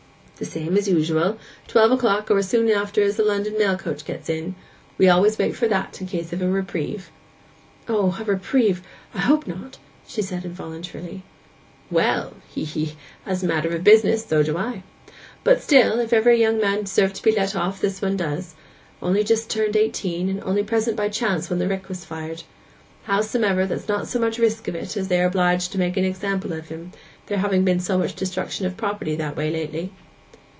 [0.37, 4.27] 'The same as usual—twelve o'clock, or as soon after as the London mail coach gets
[4.27, 4.55] in.
[4.97, 7.11] We always wait for that, in case of a reprieve.'
[7.87, 9.77] 'O—a reprieve—I hope not!'
[10.07, 11.21] she said involuntarily,
[11.91, 14.81] 'Well,—hee, hee!—as a matter of business, so do I!
[15.43, 18.55] But still, if ever a young fellow deserved to be let off, this one does;
[18.99, 22.41] only just turned eighteen, and only present by chance when the rick was fired.
[23.03, 26.51] Howsomever, there's not much risk of it, as they are obliged to make an example
[26.51, 26.93] of him,
[27.27, 29.91] there having been so much destruction of property that way lately.